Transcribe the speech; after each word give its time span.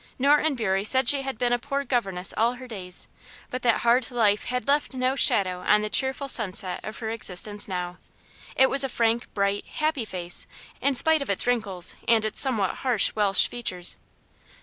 Norton 0.17 0.55
Bury 0.55 0.83
said 0.83 1.07
she 1.07 1.21
had 1.21 1.37
been 1.37 1.53
a 1.53 1.59
poor 1.59 1.83
governess 1.83 2.33
all 2.35 2.53
her 2.53 2.67
days; 2.67 3.07
but 3.51 3.61
that 3.61 3.81
hard 3.81 4.09
life 4.09 4.45
had 4.45 4.67
left 4.67 4.95
no 4.95 5.15
shadow 5.15 5.59
on 5.59 5.83
the 5.83 5.91
cheerful 5.91 6.27
sunset 6.27 6.79
of 6.83 6.97
her 6.97 7.11
existence 7.11 7.67
now. 7.67 7.99
It 8.55 8.67
was 8.71 8.83
a 8.83 8.89
frank, 8.89 9.31
bright, 9.35 9.63
happy 9.73 10.05
face, 10.05 10.47
in 10.81 10.95
spite 10.95 11.21
of 11.21 11.29
its 11.29 11.45
wrinkles, 11.45 11.93
and 12.07 12.25
its 12.25 12.41
somewhat 12.41 12.77
hard 12.77 13.03
Welsh 13.13 13.47
features. 13.47 13.97